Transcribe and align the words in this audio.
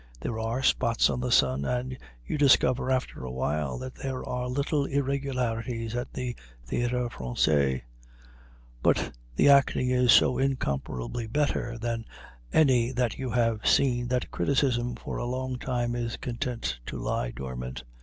There 0.19 0.39
are 0.39 0.63
spots 0.63 1.11
on 1.11 1.19
the 1.19 1.31
sun, 1.31 1.63
and 1.63 1.95
you 2.25 2.35
discover 2.39 2.89
after 2.89 3.23
a 3.23 3.29
while 3.31 3.77
that 3.77 3.93
there 3.93 4.25
are 4.27 4.47
little 4.47 4.85
irregularities 4.85 5.95
at 5.95 6.11
the 6.11 6.35
Théâtre 6.67 7.07
Français. 7.11 7.83
But 8.81 9.11
the 9.35 9.49
acting 9.49 9.91
is 9.91 10.11
so 10.11 10.39
incomparably 10.39 11.27
better 11.27 11.77
than 11.77 12.05
any 12.51 12.91
that 12.93 13.19
you 13.19 13.29
have 13.29 13.67
seen 13.67 14.07
that 14.07 14.31
criticism 14.31 14.95
for 14.95 15.17
a 15.17 15.25
long 15.29 15.59
time 15.59 15.93
is 15.93 16.17
content 16.17 16.79
to 16.87 16.97
lie 16.97 17.29
dormant. 17.29 17.83